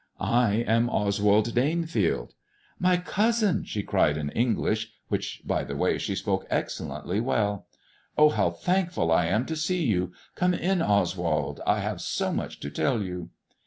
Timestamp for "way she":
5.75-6.15